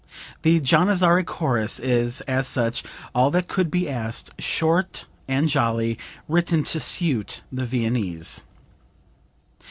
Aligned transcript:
The 0.41 0.59
Janizary 0.59 1.23
chorus 1.23 1.79
is, 1.79 2.21
as 2.21 2.47
such, 2.47 2.83
all 3.13 3.29
that 3.29 3.47
could 3.47 3.69
be 3.69 3.87
asked, 3.87 4.31
short 4.41 5.05
and 5.27 5.47
jolly, 5.47 5.99
written 6.27 6.63
to 6.63 6.79
suit 6.79 7.43
the 7.51 7.67
Viennese." 7.67 8.43